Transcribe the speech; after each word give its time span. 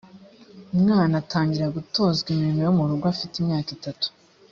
umwana 0.75 1.13
atangira 1.21 1.73
gutozwa 1.75 2.27
imirimo 2.31 2.61
yo 2.67 2.73
mu 2.77 2.83
rugo 2.89 3.05
afite 3.13 3.33
imyaka 3.37 3.69
itatu 3.77 4.07